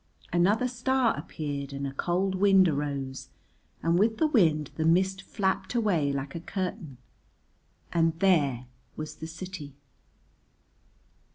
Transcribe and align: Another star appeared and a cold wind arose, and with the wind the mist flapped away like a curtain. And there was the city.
Another 0.33 0.67
star 0.67 1.15
appeared 1.15 1.71
and 1.73 1.85
a 1.85 1.91
cold 1.93 2.33
wind 2.33 2.67
arose, 2.67 3.29
and 3.83 3.99
with 3.99 4.17
the 4.17 4.25
wind 4.25 4.71
the 4.73 4.83
mist 4.83 5.21
flapped 5.21 5.75
away 5.75 6.11
like 6.11 6.33
a 6.33 6.39
curtain. 6.39 6.97
And 7.93 8.19
there 8.19 8.65
was 8.95 9.17
the 9.17 9.27
city. 9.27 9.75